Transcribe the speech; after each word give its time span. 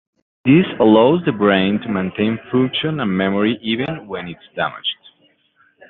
This 0.45 0.65
allows 0.79 1.23
the 1.25 1.31
brain 1.31 1.79
to 1.81 1.87
maintain 1.87 2.39
function 2.51 2.99
and 3.01 3.15
memory 3.15 3.59
even 3.61 4.07
when 4.07 4.27
it 4.29 4.37
is 4.37 4.55
damaged. 4.55 4.97